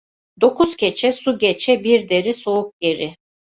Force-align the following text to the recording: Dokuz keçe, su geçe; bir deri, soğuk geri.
Dokuz 0.41 0.75
keçe, 0.75 1.11
su 1.11 1.37
geçe; 1.37 1.83
bir 1.83 2.09
deri, 2.09 2.33
soğuk 2.33 2.73
geri. 2.79 3.15